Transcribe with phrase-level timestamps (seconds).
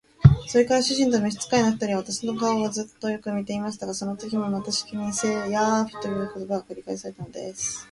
[0.47, 5.03] それから主人と召使の二人は、私たちの顔をじっとよく見くらべていましたが、そのときもまたしきりに
[5.53, 7.79] 「ヤーフ」という言葉が繰り返されたのです。